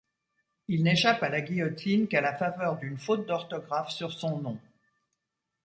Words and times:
Il 0.67 0.81
n'échappe 0.81 1.21
à 1.21 1.29
la 1.29 1.41
guillotine 1.41 2.07
qu'à 2.07 2.21
la 2.21 2.33
faveur 2.35 2.79
d'une 2.79 2.97
faute 2.97 3.27
d'orthographe 3.27 3.91
sur 3.91 4.11
son 4.11 4.39
nom. 4.41 4.57